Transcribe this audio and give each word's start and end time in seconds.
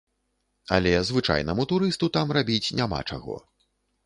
Але 0.77 0.93
звычайнаму 1.09 1.67
турысту 1.73 2.09
там 2.17 2.27
рабіць 2.39 2.73
няма 2.81 3.05
чаго. 3.09 3.39